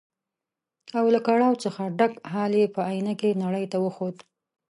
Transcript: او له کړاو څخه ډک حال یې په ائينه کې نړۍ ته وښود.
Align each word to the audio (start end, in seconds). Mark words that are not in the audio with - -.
او 0.97 1.05
له 1.13 1.19
کړاو 1.27 1.59
څخه 1.63 1.81
ډک 1.99 2.13
حال 2.31 2.51
یې 2.59 2.65
په 2.75 2.81
ائينه 2.89 3.13
کې 3.19 3.39
نړۍ 3.43 3.65
ته 3.71 3.77
وښود. 3.83 4.15